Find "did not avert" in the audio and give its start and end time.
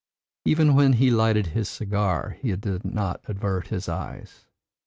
2.55-3.67